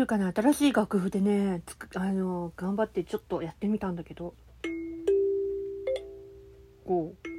[0.00, 0.32] るかな？
[0.32, 4.34] 新しい楽譜でねつくあの頑張ってちょっとやってみたんだけど。
[6.84, 7.29] こう。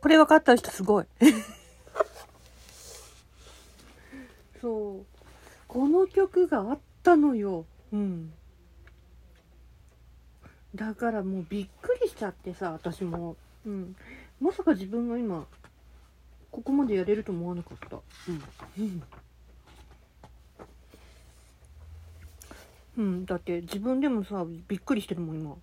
[0.00, 1.06] これ分かった人すごい。
[4.60, 5.06] そう。
[5.66, 7.66] この曲があったのよ。
[7.92, 8.32] うん。
[10.74, 13.36] だからもうびっくりしちゃってさ私も。
[13.66, 13.96] うん。
[14.40, 15.46] まさか自分が今
[16.50, 17.96] ここまでやれると思わなかった。
[17.96, 18.00] う
[18.32, 18.42] ん、
[18.78, 19.02] うん。
[22.98, 25.56] うん、だって自分でもさびっくりしてるもん今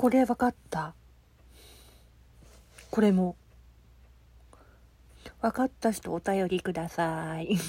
[0.00, 0.94] これ分かった。
[2.90, 3.36] これも。
[5.42, 7.48] 分かった人お便りください。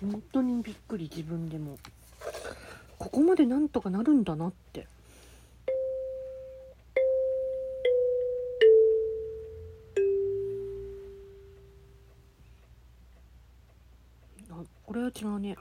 [0.00, 1.76] 本当にびっくり自分でも。
[2.98, 4.88] ここまでなんとかなるんだなって。
[14.86, 15.58] これは違うね。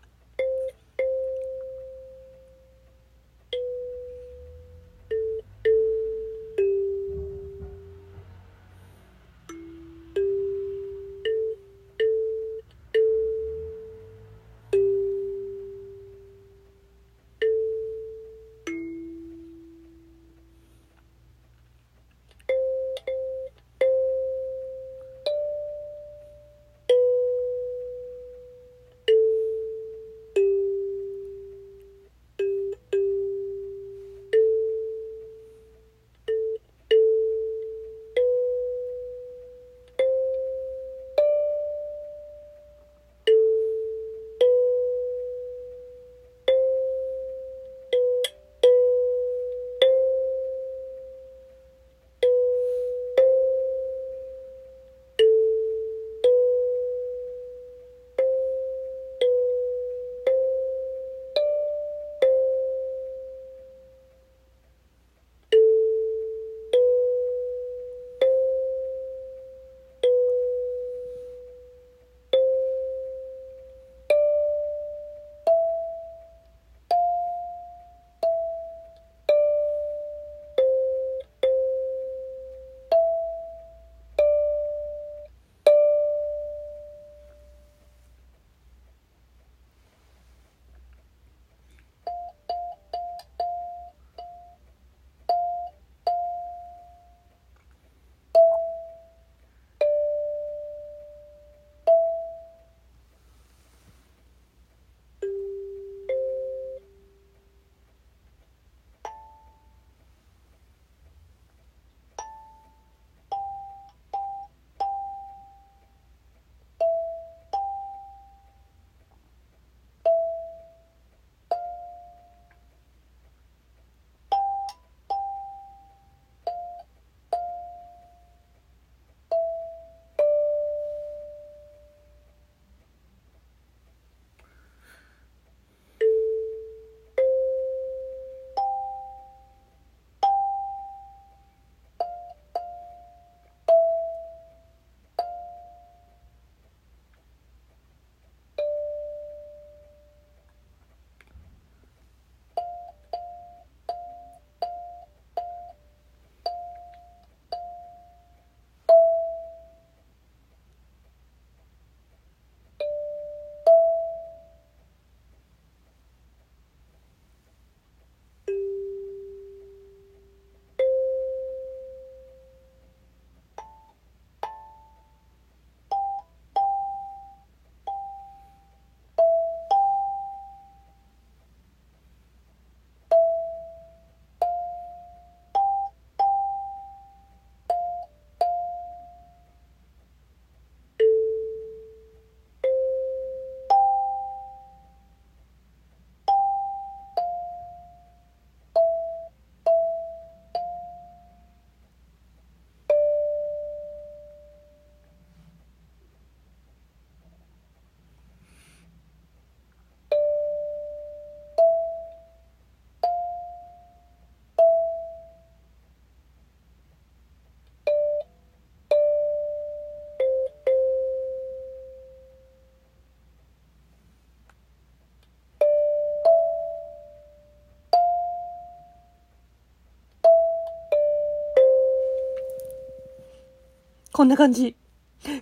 [234.15, 234.77] こんな感じ。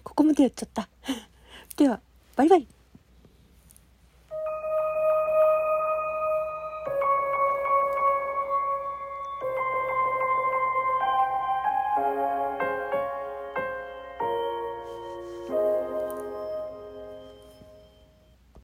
[0.04, 0.90] ここまでやっちゃった。
[1.78, 2.00] では
[2.36, 2.68] バイバイ。